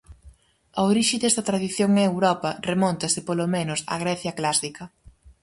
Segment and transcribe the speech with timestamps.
[0.79, 4.83] A orixe desta tradición en Europa remóntase, polo menos, á Grecia clásica.